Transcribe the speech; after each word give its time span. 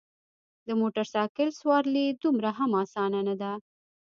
د 0.67 0.69
موټرسایکل 0.81 1.49
سوارلي 1.59 2.05
دومره 2.23 2.49
هم 2.57 2.71
اسانه 2.83 3.19
نده. 3.27 3.51